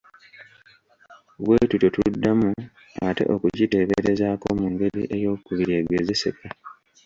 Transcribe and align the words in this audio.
Bwe 1.43 1.57
tutyo 1.69 1.89
tuddamu 1.95 2.49
ate 3.07 3.23
okukiteeberezaako 3.35 4.47
mu 4.59 4.65
ngeri 4.73 5.01
eyookubiri 5.15 5.71
egezeseka. 5.79 6.45